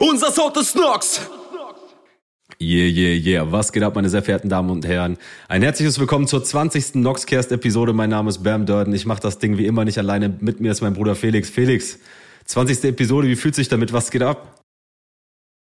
[0.00, 1.20] Unser Sound ist Nox!
[2.60, 3.52] Yeah, yeah, yeah.
[3.52, 5.18] Was geht ab, meine sehr verehrten Damen und Herren?
[5.48, 6.96] Ein herzliches Willkommen zur 20.
[6.96, 7.92] Noxcast-Episode.
[7.92, 8.92] Mein Name ist Bam Durden.
[8.92, 10.28] Ich mache das Ding wie immer nicht alleine.
[10.40, 11.48] Mit mir ist mein Bruder Felix.
[11.48, 11.98] Felix,
[12.46, 12.84] 20.
[12.84, 13.92] Episode, wie fühlt sich damit?
[13.92, 14.62] Was geht ab?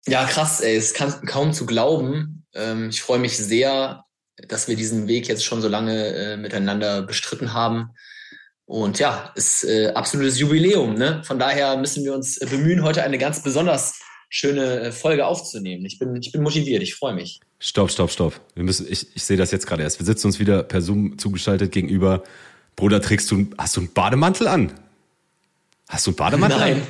[0.07, 0.77] Ja, krass, ey.
[0.77, 2.45] Es kann kaum zu glauben.
[2.55, 4.05] Ähm, ich freue mich sehr,
[4.49, 7.91] dass wir diesen Weg jetzt schon so lange äh, miteinander bestritten haben.
[8.65, 10.95] Und ja, ist äh, absolutes Jubiläum.
[10.95, 11.23] Ne?
[11.25, 15.85] Von daher müssen wir uns bemühen, heute eine ganz besonders schöne äh, Folge aufzunehmen.
[15.85, 17.41] Ich bin, ich bin motiviert, ich freue mich.
[17.59, 18.41] Stopp, stopp, stopp.
[18.55, 19.99] Wir müssen, ich, ich sehe das jetzt gerade erst.
[19.99, 22.23] Wir sitzen uns wieder per Zoom zugeschaltet gegenüber.
[22.75, 24.73] Bruder, trägst du, hast du einen Bademantel an?
[25.89, 26.59] Hast du einen Bademantel?
[26.59, 26.83] Nein.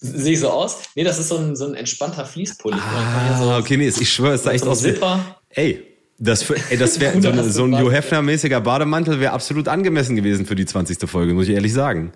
[0.00, 0.82] Sehe ich so aus?
[0.94, 2.78] Nee, das ist so ein, so ein entspannter Fließpulli.
[2.78, 4.80] Ah, so, okay, nee, ich schwöre, es sah echt so aus.
[4.80, 5.40] Zipper.
[5.50, 5.84] Ey,
[6.18, 10.54] das, ey, das wäre so, so ein Hugh Hefner-mäßiger Bademantel wäre absolut angemessen gewesen für
[10.54, 11.08] die 20.
[11.08, 12.12] Folge, muss ich ehrlich sagen.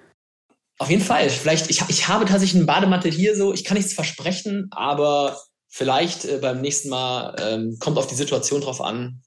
[0.78, 1.30] Auf jeden Fall.
[1.30, 3.52] Vielleicht, ich, ich habe tatsächlich einen Bademantel hier so.
[3.52, 8.60] Ich kann nichts versprechen, aber vielleicht äh, beim nächsten Mal ähm, kommt auf die Situation
[8.60, 9.22] drauf an.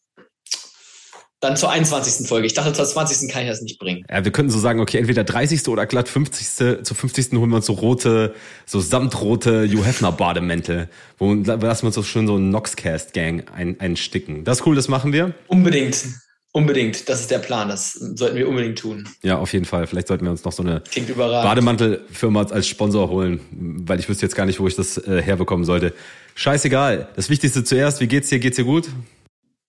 [1.41, 2.27] Dann zur 21.
[2.27, 2.47] Folge.
[2.47, 3.31] Ich dachte, zur 20.
[3.31, 4.03] kann ich das nicht bringen.
[4.09, 5.69] Ja, wir könnten so sagen, okay, entweder 30.
[5.69, 6.83] oder glatt 50.
[6.83, 7.31] Zur 50.
[7.31, 10.89] holen wir uns so rote, so samtrote Hugh Hefner Bademäntel.
[11.17, 14.43] Wo lassen wir uns so schön so einen Noxcast-Gang ein, einsticken.
[14.43, 15.33] Das ist cool, das machen wir.
[15.47, 16.03] Unbedingt.
[16.51, 17.07] Unbedingt.
[17.09, 17.69] Das ist der Plan.
[17.69, 19.07] Das sollten wir unbedingt tun.
[19.21, 19.85] Ja, auf jeden Fall.
[19.85, 20.81] Vielleicht sollten wir uns noch so eine.
[21.15, 25.63] Bademantelfirma als Sponsor holen, weil ich wüsste jetzt gar nicht, wo ich das äh, herbekommen
[25.63, 25.93] sollte.
[26.33, 27.09] Scheißegal.
[27.15, 28.01] Das Wichtigste zuerst.
[28.01, 28.39] Wie geht's dir?
[28.39, 28.89] Geht's dir gut?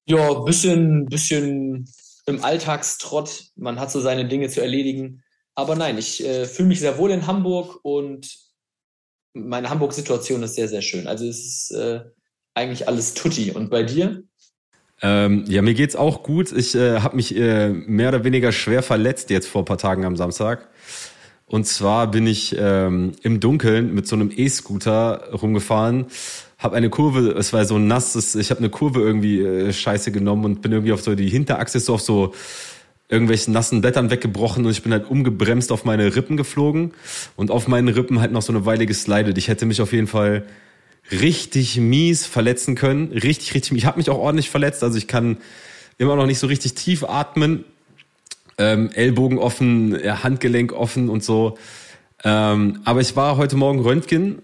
[0.07, 1.87] Ja, bisschen, bisschen
[2.27, 3.51] im Alltagstrott.
[3.57, 5.23] Man hat so seine Dinge zu erledigen.
[5.55, 8.39] Aber nein, ich äh, fühle mich sehr wohl in Hamburg und
[9.35, 11.07] meine Hamburg-Situation ist sehr, sehr schön.
[11.07, 12.01] Also es ist äh,
[12.55, 13.51] eigentlich alles tutti.
[13.51, 14.23] Und bei dir?
[15.03, 16.53] Ähm, ja, mir geht's auch gut.
[16.53, 20.05] Ich äh, habe mich äh, mehr oder weniger schwer verletzt jetzt vor ein paar Tagen
[20.05, 20.69] am Samstag.
[21.47, 26.07] Und zwar bin ich ähm, im Dunkeln mit so einem E-Scooter rumgefahren,
[26.59, 30.45] habe eine Kurve, es war so nass, ich habe eine Kurve irgendwie äh, scheiße genommen
[30.45, 32.35] und bin irgendwie auf so die Hinterachse so auf so
[33.09, 36.93] irgendwelchen nassen Blättern weggebrochen und ich bin halt umgebremst auf meine Rippen geflogen
[37.35, 39.37] und auf meinen Rippen halt noch so eine Weile geslidet.
[39.37, 40.45] Ich hätte mich auf jeden Fall
[41.11, 43.13] richtig mies verletzen können.
[43.13, 43.73] Richtig, richtig.
[43.73, 44.83] Ich habe mich auch ordentlich verletzt.
[44.83, 45.39] Also ich kann
[45.99, 47.65] immer noch nicht so richtig tief atmen.
[48.59, 51.59] Ähm, Ellbogen offen, ja, Handgelenk offen und so.
[52.25, 54.43] Ähm, aber ich war heute Morgen Röntgen,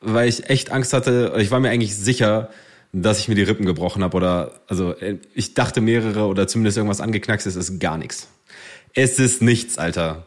[0.00, 1.34] weil ich echt Angst hatte.
[1.38, 2.50] Ich war mir eigentlich sicher,
[2.92, 6.78] dass ich mir die Rippen gebrochen habe oder also äh, ich dachte mehrere oder zumindest
[6.78, 8.28] irgendwas angeknackst ist, ist gar nichts.
[8.94, 10.24] Es ist nichts, Alter.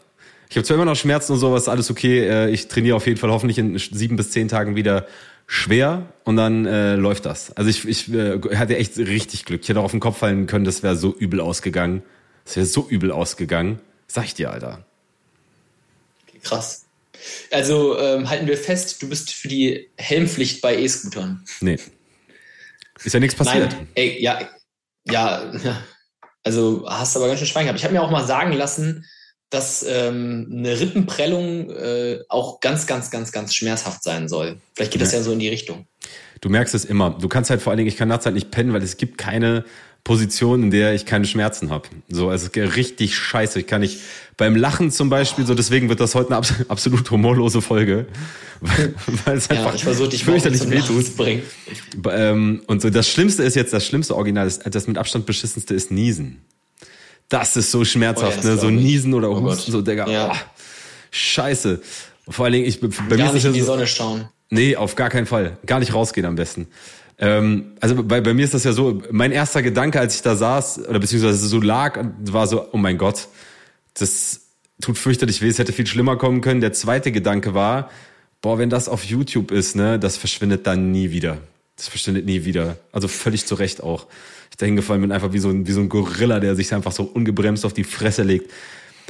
[0.49, 2.19] Ich habe zwar immer noch Schmerzen und sowas, alles okay.
[2.27, 5.07] Äh, Ich trainiere auf jeden Fall hoffentlich in sieben bis zehn Tagen wieder
[5.51, 7.51] schwer und dann äh, läuft das.
[7.57, 9.61] Also ich, ich äh, hatte echt richtig Glück.
[9.61, 12.03] Ich hätte auch auf den Kopf fallen können, das wäre so übel ausgegangen.
[12.45, 13.81] Das wäre so übel ausgegangen.
[14.07, 14.85] Sag ich dir, Alter.
[16.41, 16.85] Krass.
[17.51, 21.43] Also ähm, halten wir fest, du bist für die Helmpflicht bei E-Scootern.
[21.59, 21.77] Nee.
[23.03, 23.73] Ist ja nichts passiert.
[23.73, 24.39] Nein, ey, ja,
[25.05, 25.51] ja.
[26.43, 27.77] Also hast aber ganz schön Schwein gehabt.
[27.77, 29.05] Ich habe mir auch mal sagen lassen,
[29.51, 34.57] dass ähm, eine Rippenprellung äh, auch ganz, ganz, ganz, ganz schmerzhaft sein soll.
[34.73, 35.19] Vielleicht geht das Ja.
[35.19, 35.85] ja so in die Richtung.
[36.39, 37.11] Du merkst es immer.
[37.11, 39.17] Du kannst halt vor allen Dingen, ich kann nachts halt nicht pennen, weil es gibt
[39.19, 39.63] keine
[40.03, 41.87] Position, in der ich keine Schmerzen habe.
[42.09, 43.59] So, also es ist richtig scheiße.
[43.59, 43.99] Ich kann nicht
[44.37, 48.07] beim Lachen zum Beispiel, so deswegen wird das heute eine abs absolut humorlose Folge,
[48.61, 48.95] weil,
[49.25, 51.05] weil es Ja, einfach ich versuche dich mal fürchterlich wehtut.
[52.09, 55.75] Ähm, und so das Schlimmste ist jetzt, das schlimmste Original, das, das mit Abstand beschissenste
[55.75, 56.41] ist Niesen.
[57.31, 58.59] Das ist so schmerzhaft, Oh ja, ne?
[58.59, 58.69] So.
[58.69, 59.53] Niesen oder Oh Gott.
[59.53, 60.05] Husten, so, Digga.
[60.07, 60.31] Ja.
[60.33, 60.37] Oh,
[61.11, 61.81] scheiße.
[62.27, 64.27] Vor allen Dingen, ich, bei mir Gar ist es nicht in die so, Sonne schauen.
[64.49, 65.57] Nee, auf gar keinen Fall.
[65.65, 66.67] Gar nicht rausgehen am besten.
[67.17, 70.35] Ähm, also bei, bei mir ist das ja so, mein erster Gedanke, als ich da
[70.35, 73.29] saß, oder beziehungsweise so lag, war so, oh mein Gott,
[73.93, 74.41] das
[74.81, 76.59] tut fürchterlich weh, es hätte viel schlimmer kommen können.
[76.59, 77.89] Der zweite Gedanke war,
[78.41, 81.37] boah, wenn das auf YouTube ist, ne, das verschwindet dann nie wieder.
[81.81, 82.77] Das verschwindet nie wieder.
[82.91, 84.05] Also völlig zu Recht auch.
[84.51, 86.91] Ich da hingefallen bin einfach wie so ein, wie so ein Gorilla, der sich einfach
[86.91, 88.51] so ungebremst auf die Fresse legt.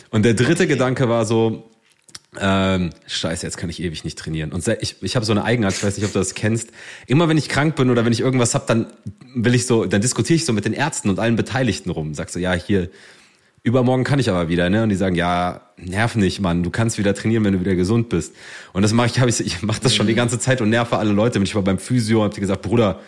[0.10, 1.70] Und der dritte Gedanke war so,
[2.40, 4.54] ähm, scheiße, jetzt kann ich ewig nicht trainieren.
[4.54, 6.70] Und ich, ich habe so eine Eigenart, ich weiß nicht, ob du das kennst.
[7.08, 8.88] Immer wenn ich krank bin oder wenn ich irgendwas hab, dann
[9.36, 12.14] will ich so, dann diskutiere ich so mit den Ärzten und allen Beteiligten rum.
[12.14, 12.90] Sag so, ja, hier,
[13.64, 14.84] übermorgen kann ich aber wieder, ne?
[14.84, 18.10] Und die sagen, ja, nerv nicht, Mann, du kannst wieder trainieren, wenn du wieder gesund
[18.10, 18.36] bist.
[18.74, 20.98] Und das mache ich, hab ich, ich mache das schon die ganze Zeit und nerve
[20.98, 21.40] alle Leute.
[21.40, 23.00] Und ich war beim Physio, hab die gesagt, Bruder,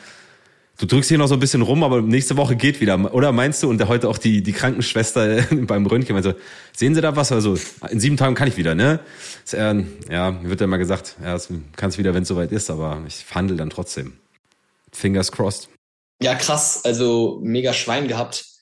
[0.78, 3.14] du drückst hier noch so ein bisschen rum, aber nächste Woche geht wieder.
[3.14, 6.38] Oder meinst du, und heute auch die, die Krankenschwester beim Röntgen meinte,
[6.76, 7.32] sehen Sie da was?
[7.32, 7.58] Also,
[7.90, 9.00] in sieben Tagen kann ich wieder, ne?
[9.44, 12.52] Ist eher, ja, mir wird ja immer gesagt, ja, das kannst wieder, wenn es soweit
[12.52, 14.14] ist, aber ich handle dann trotzdem.
[14.92, 15.70] Fingers crossed.
[16.22, 16.82] Ja, krass.
[16.86, 18.53] Also mega Schwein gehabt.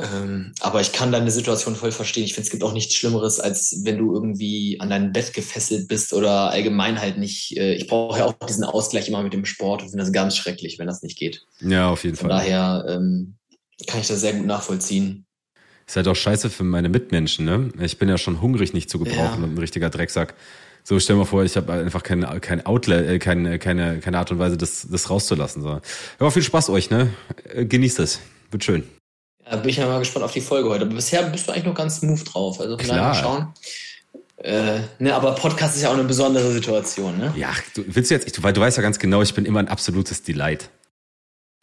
[0.00, 2.24] Ähm, aber ich kann deine Situation voll verstehen.
[2.24, 5.88] Ich finde, es gibt auch nichts Schlimmeres, als wenn du irgendwie an dein Bett gefesselt
[5.88, 7.56] bist oder allgemein halt nicht.
[7.56, 10.36] Äh, ich brauche ja auch diesen Ausgleich immer mit dem Sport und finde das ganz
[10.36, 11.42] schrecklich, wenn das nicht geht.
[11.60, 12.38] Ja, auf jeden Von Fall.
[12.38, 13.34] daher ähm,
[13.86, 15.26] kann ich das sehr gut nachvollziehen.
[15.86, 17.70] Ist halt auch scheiße für meine Mitmenschen, ne?
[17.80, 19.44] Ich bin ja schon hungrig nicht zu gebrauchen Ja.
[19.44, 20.34] und ein richtiger Drecksack.
[20.84, 24.30] So, stell mal vor, ich habe einfach kein, kein Outlet, äh, keine, keine, keine Art
[24.30, 25.62] und Weise, das, das rauszulassen.
[25.62, 25.80] So.
[26.20, 27.10] Ja, viel Spaß euch, ne?
[27.52, 28.20] Äh, Genießt es.
[28.50, 28.84] Wird schön.
[29.50, 30.84] Ja, bin ich ja mal gespannt auf die Folge heute.
[30.84, 32.60] Aber bisher bist du eigentlich noch ganz smooth drauf.
[32.60, 33.08] Also Klar.
[33.08, 33.48] mal schauen.
[34.38, 37.34] Äh, ne, aber Podcast ist ja auch eine besondere Situation, ne?
[37.36, 39.58] Ja, du, willst du jetzt, ich, weil du weißt ja ganz genau, ich bin immer
[39.60, 40.70] ein absolutes Delight.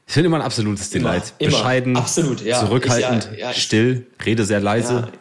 [0.05, 1.33] Ich bin immer ein absolutes Immer, Delight.
[1.39, 1.51] immer.
[1.51, 2.59] Bescheiden, Absolut, ja.
[2.59, 5.11] zurückhaltend, Ich, ja, ja, ich- still, rede sehr leise.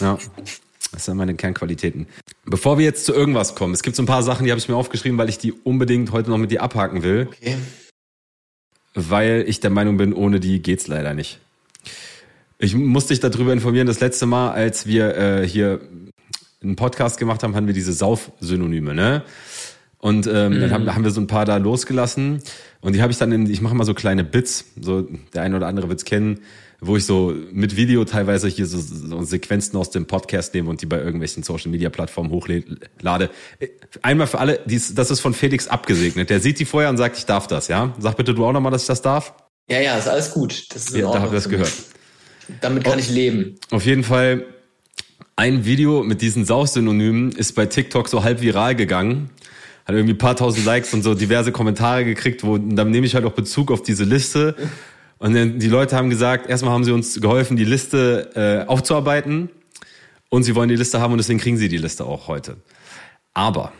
[0.00, 0.18] Ja, Ja,
[0.92, 2.06] das sind meine Kernqualitäten.
[2.44, 4.68] Bevor wir jetzt zu irgendwas kommen, es gibt so ein paar Sachen, die habe ich
[4.68, 7.56] mir aufgeschrieben, weil ich die unbedingt heute noch mit dir abhaken will, okay.
[8.94, 11.40] weil ich der Meinung bin, ohne die geht's leider nicht.
[12.64, 15.80] Ich musste dich darüber informieren, das letzte Mal, als wir äh, hier
[16.62, 19.22] einen Podcast gemacht haben, hatten wir diese Sauf-Synonyme, ne?
[19.98, 22.42] Und ähm, dann haben, haben wir so ein paar da losgelassen
[22.80, 25.56] und die habe ich dann in, ich mache mal so kleine Bits, so der eine
[25.56, 26.40] oder andere wird's kennen,
[26.80, 30.82] wo ich so mit Video teilweise hier so, so Sequenzen aus dem Podcast nehme und
[30.82, 33.30] die bei irgendwelchen Social Media Plattformen hochlade.
[34.02, 36.28] Einmal für alle, dies, das ist von Felix abgesegnet.
[36.28, 37.94] Der sieht die vorher und sagt, ich darf das, ja?
[37.98, 39.34] Sag bitte du auch nochmal, dass ich das darf.
[39.70, 40.66] ja, ja, ist alles gut.
[40.74, 41.72] Das ist Ja, da habt ihr das gehört.
[42.60, 43.56] Damit kann ich leben.
[43.70, 44.44] Auf jeden Fall,
[45.36, 49.30] ein Video mit diesen Saus-Synonymen ist bei TikTok so halb viral gegangen.
[49.84, 53.14] Hat irgendwie ein paar tausend Likes und so diverse Kommentare gekriegt, wo dann nehme ich
[53.14, 54.54] halt auch Bezug auf diese Liste.
[55.18, 59.50] Und dann die Leute haben gesagt, erstmal haben sie uns geholfen, die Liste äh, aufzuarbeiten.
[60.28, 62.56] Und sie wollen die Liste haben und deswegen kriegen sie die Liste auch heute.
[63.34, 63.72] Aber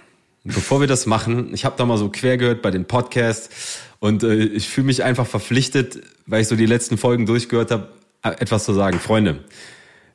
[0.45, 4.23] bevor wir das machen, ich habe da mal so quer gehört bei den Podcasts und
[4.23, 7.89] äh, ich fühle mich einfach verpflichtet, weil ich so die letzten Folgen durchgehört habe,
[8.25, 8.99] etwas zu sagen.
[8.99, 9.45] Freunde,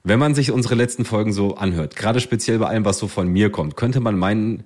[0.03, 3.27] wenn man sich unsere letzten Folgen so anhört, gerade speziell bei allem, was so von
[3.27, 4.63] mir kommt, könnte man meinen,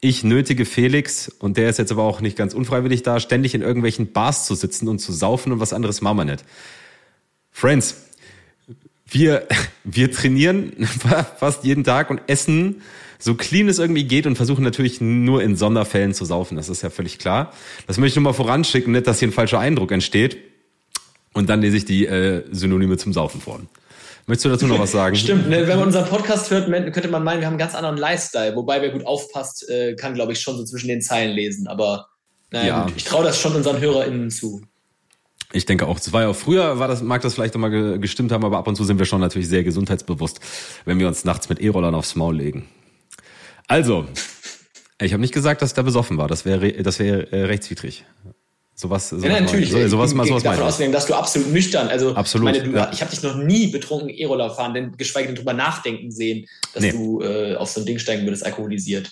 [0.00, 3.62] ich nötige Felix, und der ist jetzt aber auch nicht ganz unfreiwillig da, ständig in
[3.62, 6.44] irgendwelchen Bars zu sitzen und zu saufen und was anderes machen wir nicht.
[7.50, 7.96] Friends,
[9.06, 9.46] wir,
[9.84, 10.86] wir trainieren
[11.38, 12.82] fast jeden Tag und essen
[13.18, 16.56] so clean es irgendwie geht und versuchen natürlich nur in Sonderfällen zu saufen.
[16.56, 17.52] Das ist ja völlig klar.
[17.88, 20.38] Das möchte ich nur mal voranschicken, nicht, dass hier ein falscher Eindruck entsteht.
[21.38, 23.60] Und dann lese ich die äh, Synonyme zum Saufen vor.
[24.26, 25.14] Möchtest du dazu noch was sagen?
[25.24, 27.96] Stimmt, ne, wenn man unseren Podcast hört, könnte man meinen, wir haben einen ganz anderen
[27.96, 28.56] Lifestyle.
[28.56, 31.68] Wobei, wer gut aufpasst, äh, kann, glaube ich, schon so zwischen den Zeilen lesen.
[31.68, 32.08] Aber
[32.50, 32.82] naja, Ja.
[32.86, 34.62] gut, ich traue das schon unseren HörerInnen zu.
[35.52, 35.96] Ich denke auch.
[35.98, 38.58] Es war ja auch früher, war das, mag das vielleicht immer ge- gestimmt haben, aber
[38.58, 40.40] ab und zu sind wir schon natürlich sehr gesundheitsbewusst,
[40.86, 42.66] wenn wir uns nachts mit E-Rollern aufs Maul legen.
[43.68, 44.06] Also,
[45.00, 46.26] ich habe nicht gesagt, dass da besoffen war.
[46.26, 48.04] Das wäre das wäre äh, rechtswidrig.
[48.80, 49.72] Sowas, sowas Ja, natürlich.
[49.72, 52.78] So, sowas mal sowas davon ausgegangen, dass du absolut nüchtern, also Absolut, ich meine, du,
[52.78, 52.90] ja.
[52.92, 56.84] ich habe dich noch nie betrunken E-Roller fahren, denn geschweige denn drüber nachdenken sehen, dass
[56.84, 56.92] Nee.
[56.92, 59.10] du äh, auf so ein Ding steigen würdest, alkoholisiert.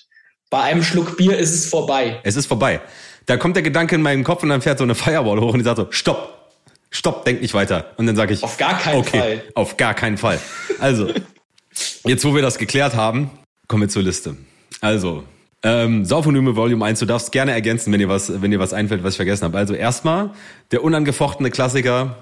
[0.51, 2.21] Bei einem Schluck Bier ist es vorbei.
[2.23, 2.81] Es ist vorbei.
[3.27, 5.59] Da kommt der Gedanke in meinen Kopf und dann fährt so eine Firewall hoch und
[5.59, 6.53] die sagt so, stopp,
[6.93, 7.91] stopp, denk nicht weiter.
[7.97, 9.43] Und dann sage ich, Auf gar keinen okay, Fall.
[9.57, 10.39] auf gar keinen Fall.
[10.79, 11.12] Also,
[12.05, 13.31] jetzt wo wir das geklärt haben,
[13.67, 14.37] kommen wir zur Liste.
[14.81, 15.25] Also,
[15.67, 19.03] ähm, Saufonyme Volume 1, du darfst gerne ergänzen, wenn dir was, wenn dir was einfällt,
[19.03, 19.59] was ich vergessen habe.
[19.59, 20.31] Also erstmal
[20.71, 22.17] der unangefochtene Klassiker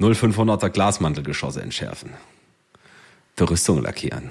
[0.00, 2.14] 0500er Glasmantelgeschosse entschärfen.
[3.36, 4.30] Verrüstung lackieren.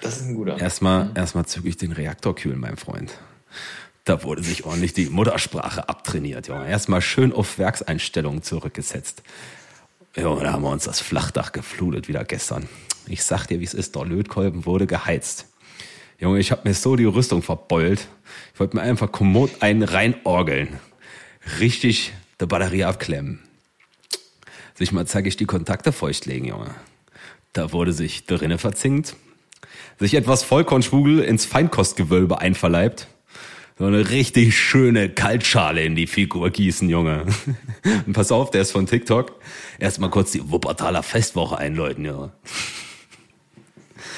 [0.00, 0.60] Das ist ein guter.
[0.60, 3.12] Erstmal, erstmal zügig den Reaktor kühlen, mein Freund.
[4.04, 6.68] Da wurde sich ordentlich die Muttersprache abtrainiert, Junge.
[6.68, 9.24] Erstmal schön auf Werkseinstellungen zurückgesetzt.
[10.16, 12.68] Junge, da haben wir uns das Flachdach geflutet wieder gestern.
[13.08, 15.46] Ich sag dir, wie es ist, der Lötkolben wurde geheizt.
[16.18, 18.08] Junge, ich hab mir so die Rüstung verbeult.
[18.54, 20.80] Ich wollte mir einfach kommod einen reinorgeln.
[21.60, 23.40] Richtig die Batterie abklemmen.
[24.74, 26.74] Sich mal zeig ich die Kontakte feuchtlegen, Junge.
[27.52, 29.16] Da wurde sich die Rinne verzinkt,
[29.98, 33.08] sich etwas Vollkornschwugel ins Feinkostgewölbe einverleibt.
[33.78, 37.26] So eine richtig schöne Kaltschale in die Figur gießen, Junge.
[38.06, 39.38] Und pass auf, der ist von TikTok.
[39.78, 42.32] Erstmal kurz die Wuppertaler Festwoche einläuten, Junge.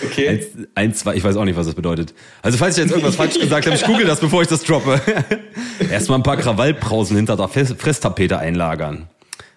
[0.04, 0.28] Okay.
[0.28, 2.14] Eins, eins, zwei, ich weiß auch nicht, was das bedeutet.
[2.42, 5.00] Also falls ich jetzt irgendwas falsch gesagt habe, ich google das, bevor ich das droppe.
[5.90, 9.08] Erstmal ein paar Krawallbrausen hinter der Fresstapete einlagern.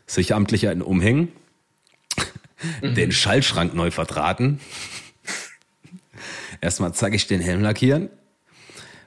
[0.07, 1.29] Sich amtlich einen umhängen.
[2.81, 4.59] Den Schallschrank neu verdrahten.
[6.59, 8.09] Erstmal zeige ich den Helm lackieren.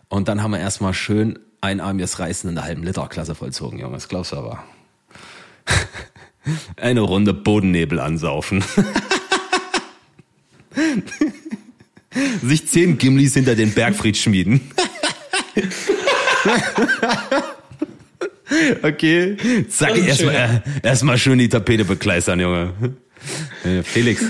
[0.09, 3.95] Und dann haben wir erstmal schön einarmiges Reißen in der halben Literklasse vollzogen, Junge.
[3.95, 4.65] Das glaubst du aber.
[6.77, 8.63] Eine Runde Bodennebel ansaufen.
[12.43, 14.61] Sich zehn Gimlis hinter den Bergfried schmieden.
[18.83, 19.37] Okay,
[19.69, 22.73] zack, erstmal erst schön die Tapete bekleistern, Junge.
[23.65, 24.23] Äh, Felix,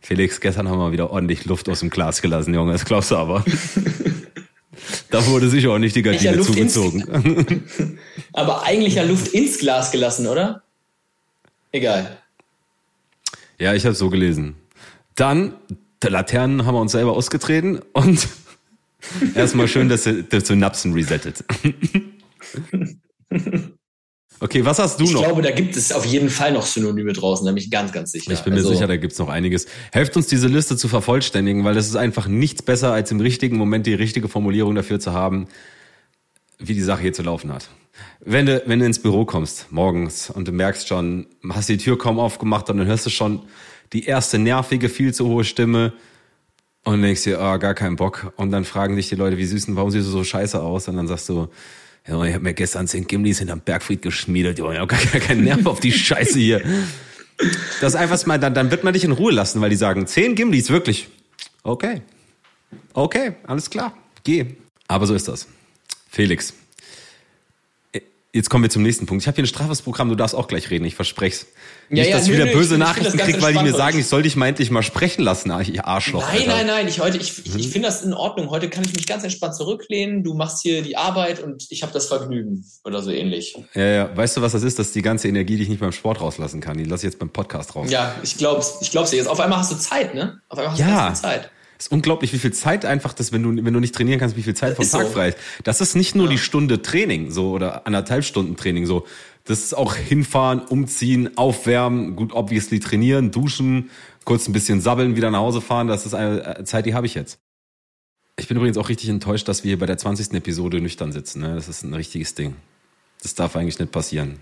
[0.00, 3.16] Felix, gestern haben wir wieder ordentlich Luft aus dem Glas gelassen, Junge, das glaubst du
[3.16, 3.44] aber.
[5.10, 7.68] Da wurde sicher auch nicht die Gardine zugezogen.
[8.32, 10.62] aber eigentlich ja Luft ins Glas gelassen, oder?
[11.70, 12.18] Egal.
[13.58, 14.56] Ja, ich habe so gelesen.
[15.14, 15.54] Dann,
[16.02, 18.28] der Laternen haben wir uns selber ausgetreten und
[19.34, 21.44] erstmal schön, dass du Synapsen resettet.
[24.42, 25.20] Okay, was hast du ich noch?
[25.20, 27.92] Ich glaube, da gibt es auf jeden Fall noch Synonyme draußen, da bin ich ganz,
[27.92, 28.32] ganz sicher.
[28.32, 29.66] Ich bin mir also, sicher, da gibt es noch einiges.
[29.92, 33.56] Helft uns, diese Liste zu vervollständigen, weil das ist einfach nichts besser, als im richtigen
[33.56, 35.46] Moment die richtige Formulierung dafür zu haben,
[36.58, 37.68] wie die Sache hier zu laufen hat.
[38.18, 41.96] Wenn du, wenn du ins Büro kommst, morgens, und du merkst schon, hast die Tür
[41.96, 43.42] kaum aufgemacht und dann hörst du schon
[43.92, 45.92] die erste nervige, viel zu hohe Stimme
[46.84, 48.32] und denkst dir, ah, oh, gar keinen Bock.
[48.36, 50.88] Und dann fragen dich die Leute, wie süß denn, warum siehst du so scheiße aus?
[50.88, 51.48] Und dann sagst du,
[52.06, 54.58] ja, ich habe mir gestern zehn Gimlis hinterm Bergfried geschmiedet.
[54.58, 56.62] Ich habe gar keinen Nerv auf die Scheiße hier.
[57.80, 60.06] Das ist einfach mal, dann, dann wird man dich in Ruhe lassen, weil die sagen,
[60.06, 61.08] zehn Gimlis, wirklich.
[61.62, 62.02] Okay.
[62.94, 63.96] Okay, alles klar.
[64.24, 64.46] Geh.
[64.88, 65.46] Aber so ist das.
[66.10, 66.54] Felix.
[68.32, 69.22] Jetzt kommen wir zum nächsten Punkt.
[69.22, 71.46] Ich habe hier ein straffes Programm, du darfst auch gleich reden, ich verspreche es.
[71.92, 73.98] Ja, Nicht, ja, dass ich wieder nö, böse ich, Nachrichten krieg, weil die mir sagen,
[73.98, 76.26] ich soll dich mal endlich mal sprechen lassen, ah, ich Arschloch.
[76.26, 76.56] Nein, Alter.
[76.56, 78.48] nein, nein, ich heute, ich, ich, ich finde das in Ordnung.
[78.48, 81.92] Heute kann ich mich ganz entspannt zurücklehnen, du machst hier die Arbeit und ich habe
[81.92, 83.58] das Vergnügen oder so ähnlich.
[83.74, 84.78] Ja, ja, weißt du, was das ist?
[84.78, 86.78] Das ist die ganze Energie, die ich nicht beim Sport rauslassen kann.
[86.78, 87.90] Die lasse ich jetzt beim Podcast raus.
[87.90, 89.28] Ja, ich glaub's, ich glaub's dir jetzt.
[89.28, 90.40] Auf einmal hast du Zeit, ne?
[90.48, 91.10] Auf einmal hast ja.
[91.10, 91.50] du Zeit
[91.82, 94.42] ist unglaublich, wie viel Zeit einfach das, wenn du, wenn du nicht trainieren kannst, wie
[94.42, 95.12] viel Zeit vom Tag so.
[95.12, 95.38] frei ist.
[95.64, 96.32] Das ist nicht nur ja.
[96.32, 99.04] die Stunde Training, so, oder anderthalb Stunden Training, so.
[99.44, 103.90] Das ist auch hinfahren, umziehen, aufwärmen, gut, obviously trainieren, duschen,
[104.24, 105.88] kurz ein bisschen sabbeln, wieder nach Hause fahren.
[105.88, 107.38] Das ist eine Zeit, die habe ich jetzt.
[108.38, 110.32] Ich bin übrigens auch richtig enttäuscht, dass wir hier bei der 20.
[110.34, 111.42] Episode nüchtern sitzen.
[111.42, 111.54] Ne?
[111.54, 112.56] Das ist ein richtiges Ding.
[113.22, 114.38] Das darf eigentlich nicht passieren.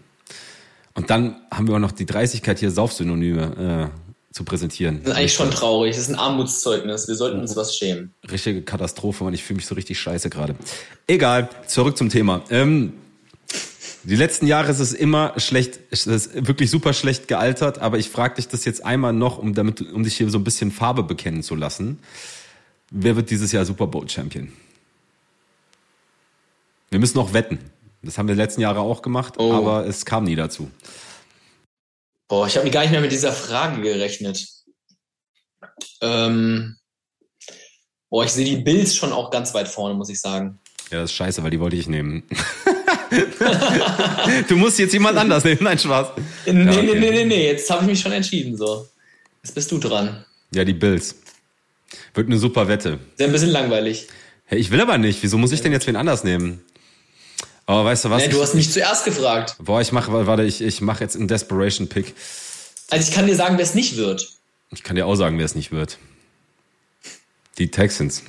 [0.95, 5.01] Und dann haben wir auch noch die Dreistigkeit hier Saufsynonyme äh, zu präsentieren.
[5.03, 5.97] Das ist eigentlich schon traurig.
[5.97, 7.09] Das ist ein Armutszeugnis.
[7.09, 8.15] Wir sollten uns was schämen.
[8.31, 9.35] Richtige Katastrophe, man.
[9.35, 10.55] Ich fühle mich so richtig scheiße gerade.
[11.07, 12.45] Egal, zurück zum Thema.
[12.51, 12.93] Ähm,
[14.03, 18.09] die letzten Jahre ist es immer schlecht, es ist wirklich super schlecht gealtert, aber ich
[18.09, 21.03] frage dich das jetzt einmal noch, um damit, um dich hier so ein bisschen Farbe
[21.03, 21.99] bekennen zu lassen.
[22.91, 24.53] Wer wird dieses Jahr Super Bowl Champion?
[26.91, 27.59] Wir müssen noch wetten.
[28.03, 29.53] Das haben wir die letzten Jahre auch gemacht, oh.
[29.53, 30.71] aber es kam nie dazu.
[32.29, 34.47] Boah, ich habe gar nicht mehr mit dieser Frage gerechnet.
[36.01, 36.77] Ähm,
[38.09, 40.59] boah, ich sehe die Bills schon auch ganz weit vorne, muss ich sagen.
[40.91, 42.23] Ja, das ist scheiße, weil die wollte ich nehmen.
[44.49, 45.61] du musst jetzt jemand anders nehmen.
[45.63, 46.09] Nein, Spaß.
[46.47, 46.83] Nee, ja, okay.
[46.83, 47.47] nee, nee, nee, nee.
[47.47, 48.57] Jetzt habe ich mich schon entschieden.
[48.57, 48.89] So.
[49.43, 50.25] Jetzt bist du dran.
[50.55, 51.17] Ja, die Bills.
[52.15, 52.99] Wird eine super Wette.
[53.17, 54.09] Sehr ein bisschen langweilig.
[54.45, 55.23] Hey, ich will aber nicht.
[55.23, 56.63] Wieso muss ich denn jetzt wen anders nehmen?
[57.67, 58.23] Aber weißt du was?
[58.23, 59.57] Nee, du hast mich zuerst gefragt.
[59.61, 62.15] Boah, ich mache, warte, ich, ich mache jetzt einen Desperation Pick.
[62.91, 64.29] Also ich kann dir sagen, wer es nicht wird.
[64.73, 65.99] Ich kann dir auch sagen, wer es nicht wird.
[67.59, 68.25] Die Texans.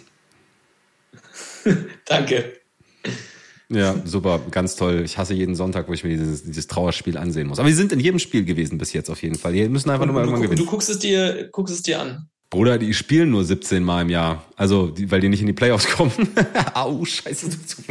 [2.05, 2.60] Danke.
[3.71, 5.03] Ja, super, ganz toll.
[5.05, 7.57] Ich hasse jeden Sonntag, wo ich mir dieses, dieses Trauerspiel ansehen muss.
[7.57, 9.53] Aber wir sind in jedem Spiel gewesen bis jetzt auf jeden Fall.
[9.53, 10.59] Die müssen einfach nur mal irgendwann gewinnen.
[10.59, 12.27] Du guckst es dir, guckst es dir an.
[12.49, 14.43] Bruder, die spielen nur 17 Mal im Jahr.
[14.57, 16.11] Also, die, weil die nicht in die Playoffs kommen.
[16.73, 17.81] Au, scheiße, du zu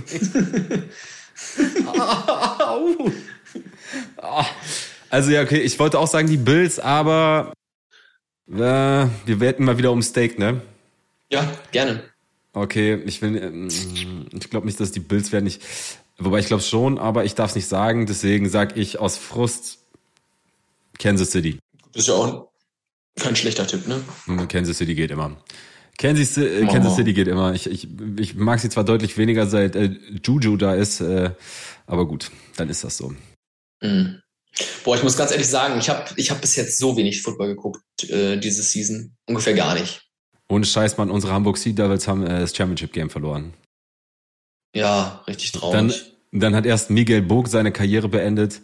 [5.09, 7.55] also ja, okay, ich wollte auch sagen die Bills, aber
[8.49, 10.61] äh, wir wetten mal wieder um Steak, ne?
[11.31, 12.03] Ja, gerne.
[12.52, 13.69] Okay, ich will, ähm,
[14.33, 15.62] ich glaube nicht, dass die Bills werden nicht,
[16.19, 19.78] wobei ich glaube schon, aber ich darf es nicht sagen, deswegen sage ich aus Frust
[20.99, 21.59] Kansas City.
[21.92, 22.49] Das ist ja auch
[23.19, 24.02] kein schlechter Tipp, ne?
[24.49, 25.37] Kansas City geht immer.
[25.99, 27.54] Kansas, äh, Kansas City geht immer.
[27.54, 27.87] Ich, ich,
[28.19, 31.33] ich mag sie zwar deutlich weniger, seit äh, Juju da ist, äh,
[31.87, 33.12] aber gut, dann ist das so.
[33.83, 34.21] Mhm.
[34.83, 37.49] Boah, ich muss ganz ehrlich sagen, ich habe ich hab bis jetzt so wenig Football
[37.49, 39.14] geguckt äh, diese Season.
[39.26, 40.10] Ungefähr gar nicht.
[40.50, 43.54] Ohne Scheiß, Mann, unsere Hamburg Sea Devils haben äh, das Championship Game verloren.
[44.75, 46.12] Ja, richtig traurig.
[46.33, 48.61] Dann, dann hat erst Miguel Bog seine Karriere beendet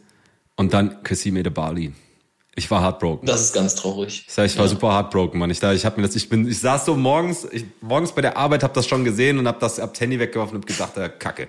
[0.56, 1.92] und dann Kassim Edebali.
[2.56, 3.26] Ich war heartbroken.
[3.26, 4.24] Das ist ganz traurig.
[4.26, 4.70] Ich, sag, ich war ja.
[4.70, 5.50] super heartbroken, Mann.
[5.50, 8.22] Ich, da, ich hab mir das, ich bin, ich saß so morgens, ich, morgens bei
[8.22, 10.96] der Arbeit, hab das schon gesehen und hab das ab Handy weggeworfen und hab gedacht,
[10.96, 11.48] äh, Kacke.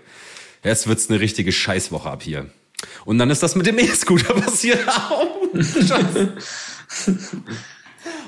[0.64, 2.48] Jetzt wird's eine richtige Scheißwoche ab hier.
[3.06, 4.86] Und dann ist das mit dem E-Scooter passiert.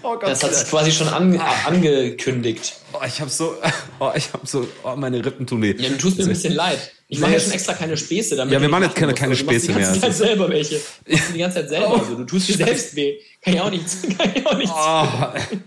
[0.01, 2.75] Oh Gott, das hat sich quasi schon an, angekündigt.
[2.93, 3.55] Oh, ich habe so,
[3.99, 5.75] oh, ich habe so, oh, meine Rippen tun weh.
[5.77, 6.91] Ja, du tust mir ein bisschen leid.
[7.11, 8.53] Ich mache ja schon extra keine Späße damit.
[8.53, 9.77] Ja, wir machen jetzt keine, keine Späße mehr.
[9.77, 10.79] Du machst die ganze Zeit selber welche.
[11.05, 11.87] Du machst die ganze Zeit selber.
[11.89, 13.17] Oh, also, du tust dir selbst weh.
[13.41, 13.97] Kann ich auch nichts.
[14.17, 14.75] Kann ich auch nichts.
[14.75, 15.57] Oh.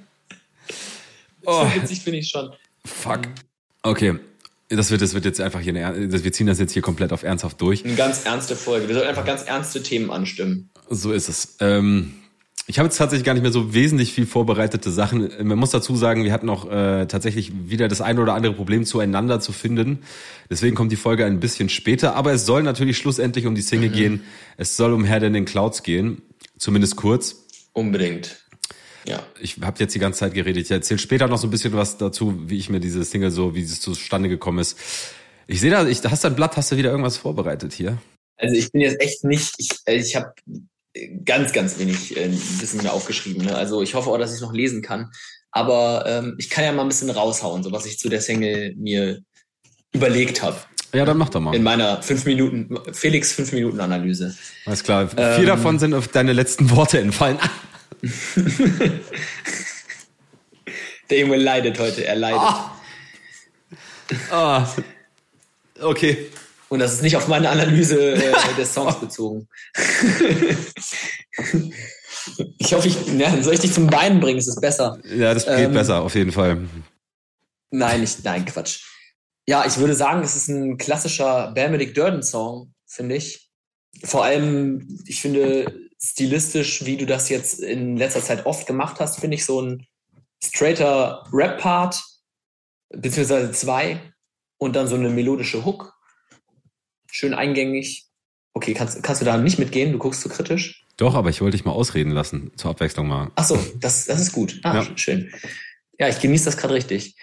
[1.47, 1.64] oh.
[1.64, 2.52] So witzig finde ich schon.
[2.85, 3.23] Fuck.
[3.83, 4.14] Okay.
[4.69, 7.25] Das wird, das wird jetzt einfach hier eine, wir ziehen das jetzt hier komplett auf
[7.25, 7.85] ernsthaft durch.
[7.85, 8.88] Eine ganz ernste Folge.
[8.88, 10.71] Wir sollten einfach ganz ernste Themen anstimmen.
[10.88, 11.57] So ist es.
[11.61, 12.22] Ähm,
[12.66, 15.31] ich habe jetzt tatsächlich gar nicht mehr so wesentlich viel vorbereitete Sachen.
[15.42, 18.85] Man muss dazu sagen, wir hatten auch äh, tatsächlich wieder das eine oder andere Problem
[18.85, 20.00] zueinander zu finden.
[20.49, 22.14] Deswegen kommt die Folge ein bisschen später.
[22.14, 23.95] Aber es soll natürlich schlussendlich um die Single mhm.
[23.95, 24.25] gehen.
[24.57, 26.23] Es soll um Head in den Clouds gehen.
[26.57, 27.45] Zumindest kurz.
[27.73, 28.37] Unbedingt.
[29.07, 29.25] Ja.
[29.40, 30.64] Ich habe jetzt die ganze Zeit geredet.
[30.64, 33.57] Ich erzähle später noch so ein bisschen was dazu, wie ich mir diese Single so,
[33.57, 34.78] wie es zustande gekommen ist.
[35.49, 37.99] Ich sehe da, ich, hast du ein Blatt, hast du wieder irgendwas vorbereitet hier?
[38.37, 40.33] Also ich bin jetzt echt nicht, ich, äh, ich habe
[41.25, 43.44] ganz, ganz wenig äh, Wissen mir aufgeschrieben.
[43.44, 43.54] Ne?
[43.54, 45.11] Also ich hoffe auch, dass ich es noch lesen kann.
[45.50, 48.75] Aber ähm, ich kann ja mal ein bisschen raushauen, so was ich zu der Single
[48.76, 49.20] mir
[49.92, 50.56] überlegt habe.
[50.94, 51.54] Ja, dann mach doch mal.
[51.54, 54.37] In meiner fünf Minuten, Felix fünf Minuten Analyse.
[54.66, 55.08] Alles klar.
[55.16, 57.38] Ähm, Vier davon sind auf deine letzten Worte entfallen.
[61.11, 62.40] Der Junge leidet heute, er leidet.
[62.40, 62.54] Oh.
[64.32, 64.62] Oh.
[65.80, 66.30] Okay.
[66.73, 69.47] Und das ist nicht auf meine Analyse äh, des Songs bezogen.
[72.57, 74.38] ich hoffe, ich, ja, soll ich dich zum Beinen bringen?
[74.38, 74.99] Ist es besser?
[75.05, 76.67] Ja, das geht ähm, besser, auf jeden Fall.
[77.73, 78.87] Nein, nicht, nein, Quatsch.
[79.47, 83.50] Ja, ich würde sagen, es ist ein klassischer Benedict Durden Song, finde ich.
[84.02, 89.21] Vor allem, ich finde, stilistisch, wie du das jetzt in letzter Zeit oft gemacht hast,
[89.21, 89.87] finde ich so ein
[90.43, 92.02] straighter Rap-Part,
[92.88, 94.00] beziehungsweise zwei,
[94.57, 95.99] und dann so eine melodische Hook.
[97.14, 98.07] Schön eingängig.
[98.54, 99.92] Okay, kannst, kannst du da nicht mitgehen?
[99.92, 100.87] Du guckst so kritisch?
[100.97, 103.31] Doch, aber ich wollte dich mal ausreden lassen, zur Abwechslung mal.
[103.35, 104.61] Ach so, das, das ist gut.
[104.62, 104.97] Ah, ja.
[104.97, 105.31] schön.
[105.99, 107.16] Ja, ich genieße das gerade richtig.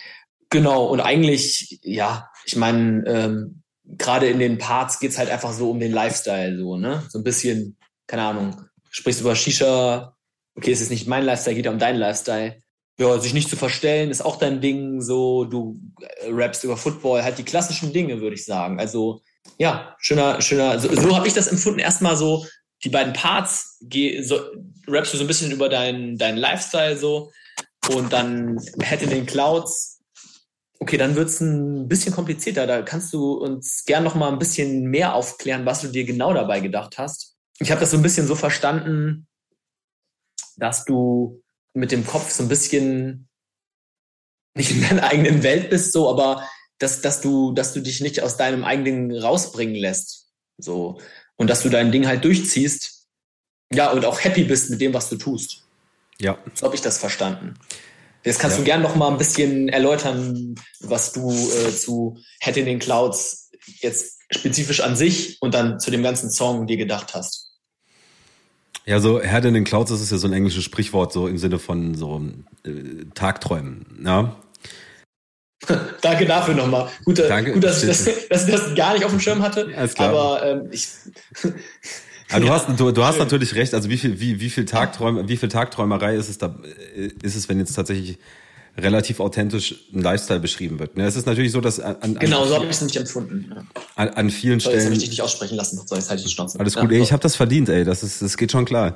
[0.51, 5.71] Genau, und eigentlich, ja, ich meine, ähm, gerade in den Parts geht's halt einfach so
[5.71, 7.03] um den Lifestyle, so, ne?
[7.09, 10.15] So ein bisschen, keine Ahnung, sprichst über Shisha,
[10.55, 12.61] okay, es ist nicht mein Lifestyle, geht ja um deinen Lifestyle.
[12.99, 17.23] Ja, sich nicht zu verstellen, ist auch dein Ding, so, du äh, rappst über Football,
[17.23, 18.79] halt die klassischen Dinge, würde ich sagen.
[18.79, 19.21] Also,
[19.57, 22.45] ja, schöner, schöner, so, so habe ich das empfunden, erstmal so,
[22.83, 24.39] die beiden Parts, geh, so,
[24.87, 27.31] rappst du so ein bisschen über deinen dein Lifestyle so
[27.89, 28.57] und dann
[29.01, 30.01] in den Clouds,
[30.79, 32.65] okay, dann wird's ein bisschen komplizierter.
[32.65, 36.33] Da kannst du uns gern noch mal ein bisschen mehr aufklären, was du dir genau
[36.33, 39.27] dabei gedacht hast ich habe das so ein bisschen so verstanden,
[40.57, 43.29] dass du mit dem Kopf so ein bisschen
[44.55, 46.47] nicht in deiner eigenen Welt bist, so, aber
[46.79, 50.27] dass, dass du, dass du dich nicht aus deinem eigenen rausbringen lässt.
[50.57, 50.99] So.
[51.35, 53.07] Und dass du dein Ding halt durchziehst.
[53.71, 55.63] Ja, und auch happy bist mit dem, was du tust.
[56.19, 56.37] Ja.
[56.55, 57.53] So habe ich das verstanden.
[58.23, 58.63] Jetzt kannst ja.
[58.63, 63.51] du gern noch mal ein bisschen erläutern, was du äh, zu Head in den Clouds
[63.79, 67.49] jetzt spezifisch an sich und dann zu dem ganzen Song dir gedacht hast.
[68.85, 71.37] Ja, so Herd in den Clouds, das ist ja so ein englisches Sprichwort, so im
[71.37, 72.21] Sinne von so
[72.63, 74.01] äh, Tagträumen.
[74.03, 74.35] Ja.
[76.01, 76.89] Danke dafür nochmal.
[77.05, 79.67] Gut, Danke, gut dass, ich das, dass ich das gar nicht auf dem Schirm hatte.
[79.75, 80.09] Alles klar.
[80.09, 80.87] Aber ähm, ich.
[82.31, 83.73] Aber du ja, hast, du, du hast natürlich recht.
[83.73, 86.55] Also wie viel, wie, wie viel Tagträume, wie viel Tagträumerei ist es da,
[87.21, 88.19] ist es, wenn jetzt tatsächlich
[88.77, 90.95] relativ authentisch ein Lifestyle beschrieben wird.
[90.95, 91.05] Ne?
[91.05, 93.51] Es ist natürlich so, dass an, an genau so habe ich es nicht empfunden.
[93.53, 93.63] Ja.
[93.95, 94.79] An, an vielen Stellen.
[94.79, 95.81] Jetzt ich dich nicht aussprechen lassen.
[95.85, 96.59] So jetzt halte ich die Schnauze.
[96.59, 96.91] Alles gut.
[96.91, 97.69] Ja, ey, ich habe das verdient.
[97.69, 98.95] Ey, das ist, das geht schon klar.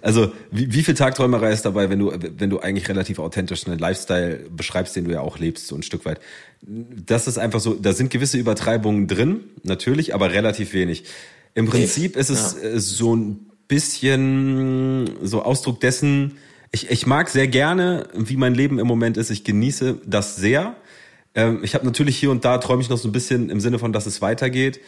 [0.00, 3.78] Also wie, wie viel Tagträumerei ist dabei, wenn du wenn du eigentlich relativ authentisch einen
[3.78, 6.20] Lifestyle beschreibst, den du ja auch lebst, so ein Stück weit.
[6.62, 7.74] Das ist einfach so.
[7.74, 11.04] Da sind gewisse Übertreibungen drin, natürlich, aber relativ wenig.
[11.54, 12.78] Im Prinzip ist es ja.
[12.78, 16.36] so ein bisschen so Ausdruck dessen
[16.70, 19.30] ich, ich mag sehr gerne, wie mein Leben im Moment ist.
[19.30, 20.76] Ich genieße das sehr.
[21.34, 23.78] Ähm, ich habe natürlich hier und da träume ich noch so ein bisschen im Sinne
[23.78, 24.80] von, dass es weitergeht.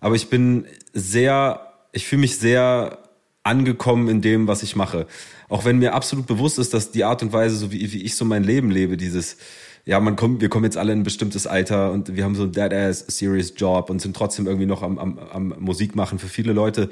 [0.00, 2.98] Aber ich bin sehr, ich fühle mich sehr
[3.42, 5.06] angekommen in dem, was ich mache.
[5.48, 8.14] Auch wenn mir absolut bewusst ist, dass die Art und Weise, so wie, wie ich
[8.14, 9.36] so mein Leben lebe, dieses,
[9.84, 12.44] ja, man kommt, wir kommen jetzt alle in ein bestimmtes Alter und wir haben so
[12.44, 16.18] ein Dead-Ass Serious Job und sind trotzdem irgendwie noch am, am, am Musik machen.
[16.18, 16.90] Für viele Leute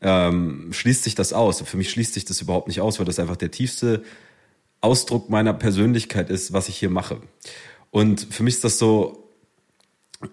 [0.00, 1.60] ähm, schließt sich das aus.
[1.62, 4.02] Für mich schließt sich das überhaupt nicht aus, weil das einfach der tiefste
[4.80, 7.20] Ausdruck meiner Persönlichkeit ist, was ich hier mache.
[7.90, 9.30] Und für mich ist das so,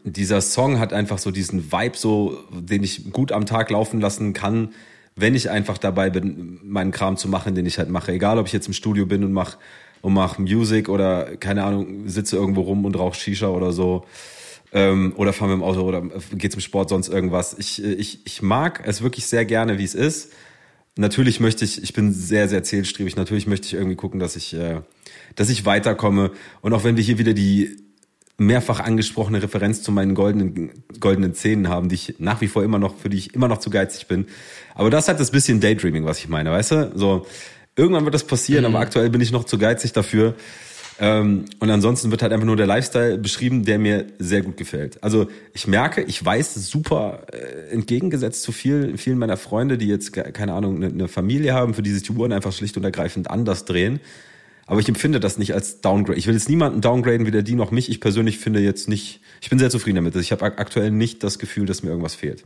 [0.04, 4.34] dieser Song hat einfach so diesen Vibe, so, den ich gut am Tag laufen lassen
[4.34, 4.74] kann,
[5.16, 8.12] wenn ich einfach dabei bin, meinen Kram zu machen, den ich halt mache.
[8.12, 9.58] Egal, ob ich jetzt im Studio bin und mache
[10.02, 14.06] und mach Music oder keine Ahnung, sitze irgendwo rum und rauche Shisha oder so
[14.74, 16.02] ähm, oder fahre mit dem Auto oder
[16.36, 17.56] gehe zum Sport, sonst irgendwas.
[17.58, 20.34] Ich, ich, ich mag es wirklich sehr gerne, wie es ist.
[20.96, 24.54] Natürlich möchte ich, ich bin sehr, sehr zielstrebig, natürlich möchte ich irgendwie gucken, dass ich,
[24.54, 24.82] äh,
[25.36, 26.32] dass ich weiterkomme.
[26.62, 27.78] Und auch wenn wir hier wieder die
[28.38, 32.80] mehrfach angesprochene Referenz zu meinen goldenen, goldenen Zähnen haben, die ich nach wie vor immer
[32.80, 34.26] noch, für die ich immer noch zu geizig bin.
[34.76, 36.92] Aber das hat das bisschen Daydreaming, was ich meine, weißt du?
[36.96, 37.28] So,
[37.76, 38.76] irgendwann wird das passieren, mhm.
[38.76, 40.36] aber aktuell bin ich noch zu geizig dafür.
[41.00, 45.04] Ähm, und ansonsten wird halt einfach nur der Lifestyle beschrieben, der mir sehr gut gefällt.
[45.04, 50.14] Also ich merke, ich weiß super äh, entgegengesetzt zu vielen, vielen meiner Freunde, die jetzt,
[50.14, 53.30] keine Ahnung, eine, eine Familie haben, für die sich die Uhren einfach schlicht und ergreifend
[53.30, 54.00] anders drehen.
[54.66, 56.18] Aber ich empfinde das nicht als Downgrade.
[56.18, 57.90] Ich will jetzt niemanden downgraden, weder die noch mich.
[57.90, 60.16] Ich persönlich finde jetzt nicht, ich bin sehr zufrieden damit.
[60.16, 62.46] Ich habe aktuell nicht das Gefühl, dass mir irgendwas fehlt.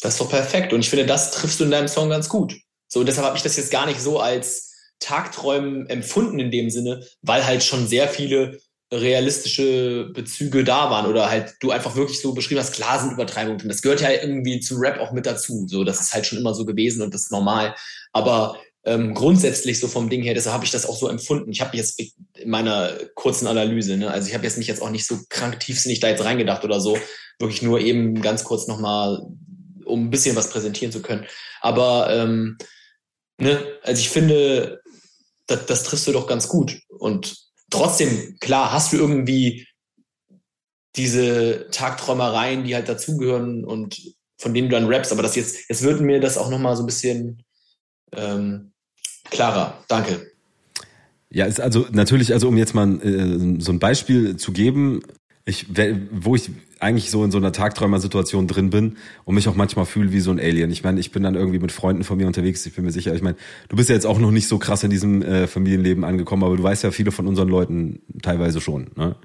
[0.00, 0.72] Das ist doch perfekt.
[0.72, 2.54] Und ich finde, das triffst du in deinem Song ganz gut.
[2.88, 7.06] So, deshalb habe ich das jetzt gar nicht so als Tagträumen empfunden in dem Sinne,
[7.22, 8.58] weil halt schon sehr viele
[8.92, 13.68] realistische Bezüge da waren oder halt du einfach wirklich so beschrieben hast, klar sind Übertreibungen.
[13.68, 15.66] Das gehört ja irgendwie zum Rap auch mit dazu.
[15.68, 17.76] So, das ist halt schon immer so gewesen und das ist normal.
[18.12, 21.52] Aber ähm, grundsätzlich so vom Ding her, deshalb habe ich das auch so empfunden.
[21.52, 24.90] Ich habe jetzt in meiner kurzen Analyse, ne, also ich habe jetzt mich jetzt auch
[24.90, 26.96] nicht so krank tiefsinnig da jetzt reingedacht oder so,
[27.38, 29.22] wirklich nur eben ganz kurz nochmal,
[29.84, 31.26] um ein bisschen was präsentieren zu können.
[31.60, 32.56] Aber ähm,
[33.38, 34.80] ne, also ich finde,
[35.46, 36.80] das, das triffst du doch ganz gut.
[36.88, 37.36] Und
[37.70, 39.66] trotzdem, klar, hast du irgendwie
[40.96, 44.00] diese Tagträumereien, die halt dazugehören und
[44.38, 46.82] von denen du dann rappst, aber das jetzt, jetzt würden mir das auch nochmal so
[46.82, 47.44] ein bisschen
[48.12, 48.69] ähm,
[49.30, 49.78] klarer.
[49.88, 50.30] Danke.
[51.30, 55.02] Ja, ist also natürlich, also um jetzt mal äh, so ein Beispiel zu geben,
[55.44, 55.66] ich,
[56.12, 60.12] wo ich eigentlich so in so einer Tagträumer-Situation drin bin und mich auch manchmal fühle
[60.12, 60.70] wie so ein Alien.
[60.70, 63.14] Ich meine, ich bin dann irgendwie mit Freunden von mir unterwegs, ich bin mir sicher.
[63.14, 63.36] Ich meine,
[63.68, 66.56] du bist ja jetzt auch noch nicht so krass in diesem äh, Familienleben angekommen, aber
[66.56, 68.88] du weißt ja viele von unseren Leuten teilweise schon.
[68.96, 69.16] Ne?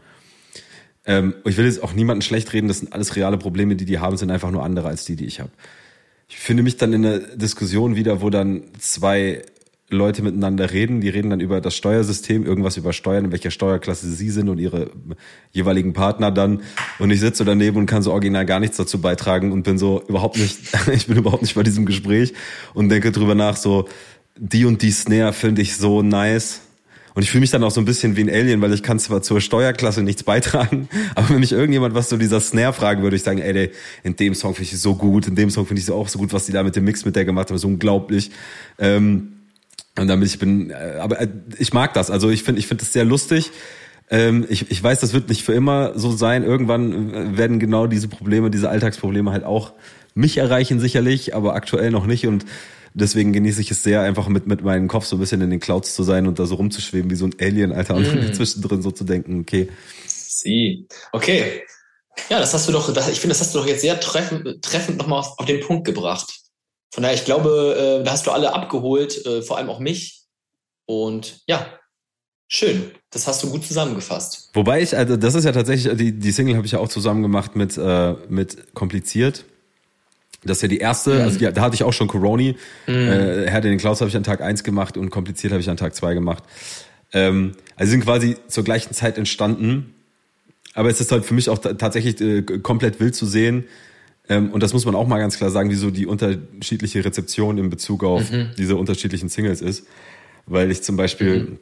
[1.06, 4.00] Ähm, ich will jetzt auch niemanden schlecht reden, das sind alles reale Probleme, die die
[4.00, 5.52] haben, sind einfach nur andere als die, die ich habe
[6.28, 9.44] ich finde mich dann in einer Diskussion wieder, wo dann zwei
[9.89, 14.10] Leute miteinander reden, die reden dann über das Steuersystem, irgendwas über Steuern, in welcher Steuerklasse
[14.10, 14.89] sie sind und ihre
[15.52, 16.62] jeweiligen Partner dann.
[16.98, 20.02] Und ich sitze daneben und kann so original gar nichts dazu beitragen und bin so
[20.08, 20.58] überhaupt nicht,
[20.91, 22.34] ich bin überhaupt nicht bei diesem Gespräch
[22.74, 23.88] und denke drüber nach, so,
[24.38, 26.62] die und die Snare finde ich so nice.
[27.13, 29.00] Und ich fühle mich dann auch so ein bisschen wie ein Alien, weil ich kann
[29.00, 33.15] zwar zur Steuerklasse nichts beitragen, aber wenn mich irgendjemand was zu dieser Snare fragen würde,
[33.15, 33.71] ich sagen, ey, ey
[34.04, 36.34] in dem Song finde ich so gut, in dem Song finde ich auch so gut,
[36.34, 38.32] was die da mit dem Mix mit der gemacht haben, ist unglaublich.
[38.80, 39.35] Ähm,
[39.98, 41.28] und damit ich bin, äh, aber äh,
[41.58, 42.12] ich mag das.
[42.12, 43.52] Also ich finde, ich finde das sehr lustig.
[44.10, 46.44] Ähm, ich, ich weiß, das wird nicht für immer so sein.
[46.44, 49.74] Irgendwann äh, werden genau diese Probleme, diese Alltagsprobleme halt auch
[50.14, 52.28] mich erreichen sicherlich, aber aktuell noch nicht.
[52.28, 52.46] Und
[52.94, 55.60] deswegen genieße ich es sehr, einfach mit, mit meinem Kopf so ein bisschen in den
[55.60, 58.34] Clouds zu sein und da so rumzuschweben wie so ein Alien, Alter, und mm.
[58.34, 59.70] zwischendrin so zu denken, okay.
[60.08, 60.88] Sie.
[61.12, 61.64] Okay.
[62.30, 64.98] Ja, das hast du doch, ich finde, das hast du doch jetzt sehr treffend, treffend
[64.98, 66.45] nochmal auf, auf den Punkt gebracht.
[66.96, 70.24] Von daher, ich glaube, äh, da hast du alle abgeholt, äh, vor allem auch mich.
[70.86, 71.68] Und ja,
[72.48, 72.90] schön.
[73.10, 74.52] Das hast du gut zusammengefasst.
[74.54, 77.22] Wobei ich, also das ist ja tatsächlich, die, die Single habe ich ja auch zusammen
[77.22, 79.44] gemacht mit, äh, mit Kompliziert.
[80.46, 81.22] Das ist ja die erste, mhm.
[81.24, 82.56] also die, da hatte ich auch schon Coroni.
[82.88, 82.94] Mhm.
[82.94, 85.76] Äh, Herr den Klaus habe ich an Tag eins gemacht und kompliziert habe ich an
[85.76, 86.46] Tag zwei gemacht.
[87.12, 89.94] Ähm, also sind quasi zur gleichen Zeit entstanden.
[90.74, 93.66] Aber es ist halt für mich auch tatsächlich äh, komplett wild zu sehen.
[94.30, 97.58] Ähm, und das muss man auch mal ganz klar sagen, wie so die unterschiedliche Rezeption
[97.58, 98.52] in Bezug auf mhm.
[98.58, 99.86] diese unterschiedlichen Singles ist.
[100.48, 101.60] Weil ich zum Beispiel, mhm.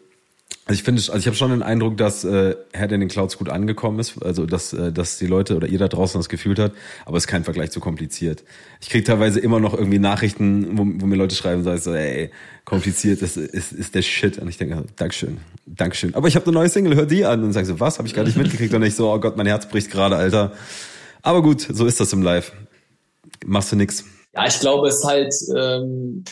[0.66, 3.38] Also ich finde, also ich habe schon den Eindruck, dass äh, Head in den Clouds
[3.38, 6.58] gut angekommen ist, also dass, äh, dass die Leute oder ihr da draußen das gefühlt
[6.58, 6.72] hat,
[7.06, 8.46] aber es ist kein Vergleich zu kompliziert.
[8.80, 12.32] Ich kriege teilweise immer noch irgendwie Nachrichten, wo, wo mir Leute schreiben, sagen so, ey,
[12.64, 14.38] kompliziert ist, ist, ist der Shit.
[14.38, 16.16] Und ich denke, Dankeschön, Dankeschön.
[16.16, 17.44] Aber ich habe eine neue Single, hör die an.
[17.44, 17.98] Und sagen so, was?
[17.98, 18.74] Habe ich gar nicht mitgekriegt.
[18.74, 20.54] Und ich so, oh Gott, mein Herz bricht gerade, Alter.
[21.24, 22.52] Aber gut, so ist das im Live.
[23.46, 24.06] Machst du nix.
[24.36, 26.24] Ja, ich glaube, es ist halt, ähm,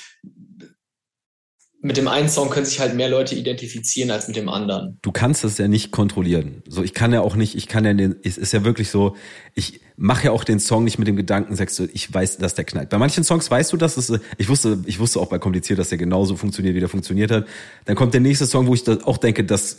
[1.82, 5.00] mit dem einen Song können sich halt mehr Leute identifizieren als mit dem anderen.
[5.02, 6.62] Du kannst das ja nicht kontrollieren.
[6.68, 9.16] So, ich kann ja auch nicht, ich kann ja den, es ist ja wirklich so,
[9.56, 12.54] ich mache ja auch den Song nicht mit dem Gedanken, sagst du, ich weiß, dass
[12.54, 12.90] der knallt.
[12.90, 15.90] Bei manchen Songs weißt du, dass es, ich wusste, ich wusste auch bei kompliziert, dass
[15.90, 17.48] der genauso funktioniert, wie der funktioniert hat.
[17.86, 19.78] Dann kommt der nächste Song, wo ich auch denke, das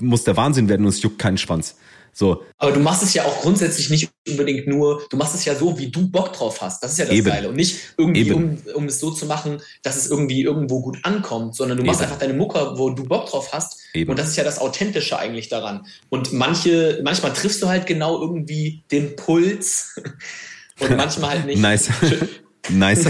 [0.00, 1.76] muss der Wahnsinn werden und es juckt keinen Schwanz.
[2.14, 2.42] So.
[2.58, 5.78] Aber du machst es ja auch grundsätzlich nicht unbedingt nur, du machst es ja so,
[5.78, 6.82] wie du Bock drauf hast.
[6.82, 7.26] Das ist ja das Eben.
[7.26, 7.48] Geile.
[7.48, 11.56] Und nicht irgendwie, um, um es so zu machen, dass es irgendwie irgendwo gut ankommt,
[11.56, 12.10] sondern du machst Eben.
[12.10, 13.80] einfach deine Mucke, wo du Bock drauf hast.
[13.94, 15.86] Und das ist ja das Authentische eigentlich daran.
[16.10, 19.98] Und manche, manchmal triffst du halt genau irgendwie den Puls
[20.80, 21.60] und manchmal halt nicht.
[21.60, 21.88] nice.
[22.68, 23.06] nice.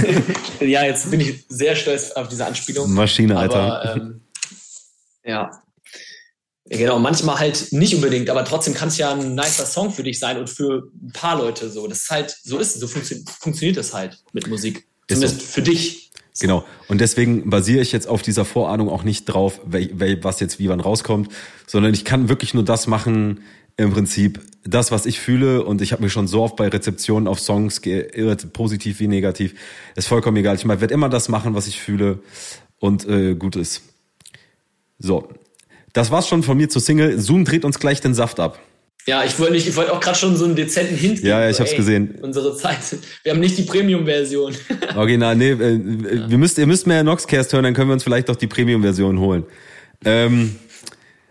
[0.60, 2.92] ja, jetzt bin ich sehr stolz auf diese Anspielung.
[2.92, 3.82] Maschine, Alter.
[3.82, 4.20] Aber, ähm,
[5.24, 5.62] ja,
[6.68, 10.18] Genau, manchmal halt nicht unbedingt, aber trotzdem kann es ja ein nicer Song für dich
[10.18, 11.87] sein und für ein paar Leute so.
[11.88, 14.87] Das ist halt, so ist es, so funktio funktioniert es halt mit Musik.
[15.09, 15.46] Zumindest so.
[15.46, 16.11] für dich.
[16.33, 16.42] So.
[16.42, 16.64] Genau.
[16.88, 20.81] Und deswegen basiere ich jetzt auf dieser Vorahnung auch nicht drauf, was jetzt wie wann
[20.81, 21.31] rauskommt,
[21.66, 23.40] sondern ich kann wirklich nur das machen,
[23.77, 25.64] im Prinzip das, was ich fühle.
[25.64, 29.55] Und ich habe mich schon so oft bei Rezeptionen auf Songs geirrt, positiv wie negativ.
[29.96, 30.55] Ist vollkommen egal.
[30.57, 32.20] Ich werde immer das machen, was ich fühle
[32.79, 33.83] und äh, gut ist.
[34.98, 35.29] So,
[35.92, 37.18] Das war's schon von mir zur Single.
[37.20, 38.59] Zoom dreht uns gleich den Saft ab.
[39.07, 41.26] Ja, ich wollte ich wollte auch gerade schon so einen dezenten Hint geben.
[41.26, 42.18] Ja, ja ich so, hab's ey, gesehen.
[42.22, 42.78] Unsere Zeit.
[43.24, 44.55] Wir haben nicht die Premium-Version.
[44.96, 46.31] Original, nee, äh, ja.
[46.31, 49.18] wir müsst, ihr müsst mehr Noxcast hören, dann können wir uns vielleicht doch die Premium-Version
[49.18, 49.44] holen.
[50.05, 50.57] Ähm,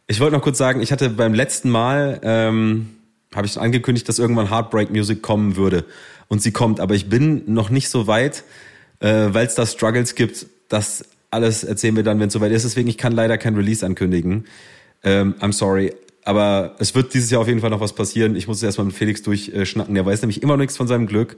[0.08, 2.90] ich wollte noch kurz sagen, ich hatte beim letzten Mal, ähm,
[3.34, 5.86] habe ich angekündigt, dass irgendwann Heartbreak Music kommen würde.
[6.28, 8.44] Und sie kommt, aber ich bin noch nicht so weit,
[9.00, 10.46] äh, weil es da Struggles gibt.
[10.68, 12.64] Das alles erzählen wir dann, wenn es soweit ist.
[12.64, 14.46] Deswegen, ich kann leider kein Release ankündigen.
[15.04, 15.94] Ähm, I'm sorry.
[16.24, 18.36] Aber es wird dieses Jahr auf jeden Fall noch was passieren.
[18.36, 19.96] Ich muss es erstmal mit Felix durchschnacken.
[19.96, 21.38] Der weiß nämlich immer noch nichts von seinem Glück.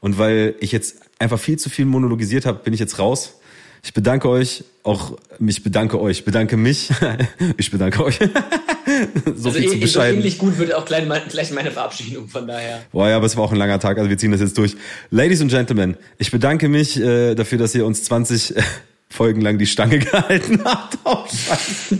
[0.00, 3.36] Und weil ich jetzt einfach viel zu viel monologisiert habe, bin ich jetzt raus.
[3.82, 6.90] Ich bedanke euch, auch ich bedanke euch, ich bedanke mich,
[7.56, 8.18] ich bedanke euch.
[9.24, 10.16] so also viel zu bescheiden.
[10.16, 12.82] So ähnlich gut wird auch gleich, gleich meine Verabschiedung, von daher.
[12.92, 14.76] Boah, ja, aber es war auch ein langer Tag, also wir ziehen das jetzt durch.
[15.10, 18.54] Ladies and Gentlemen, ich bedanke mich äh, dafür, dass ihr uns 20
[19.10, 20.98] Folgen lang die Stange gehalten habt.
[21.04, 21.98] Oh, Scheiße.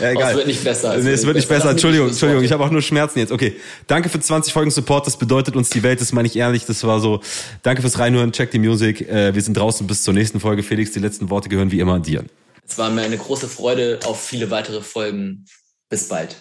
[0.00, 0.30] Ja, egal.
[0.30, 0.96] es wird nicht besser.
[0.96, 1.60] Es, nee, es wird nicht besser.
[1.60, 1.70] besser.
[1.70, 3.32] Entschuldigung, Entschuldigung, ich habe auch nur Schmerzen jetzt.
[3.32, 3.56] Okay,
[3.86, 5.06] danke für 20 Folgen Support.
[5.06, 6.00] Das bedeutet uns die Welt.
[6.00, 6.66] Das meine ich ehrlich.
[6.66, 7.20] Das war so.
[7.62, 8.32] Danke fürs Reinhören.
[8.32, 9.08] Check die Musik.
[9.08, 10.62] Äh, wir sind draußen bis zur nächsten Folge.
[10.62, 12.24] Felix, die letzten Worte gehören wie immer dir.
[12.66, 15.44] Es war mir eine große Freude auf viele weitere Folgen.
[15.88, 16.36] Bis bald.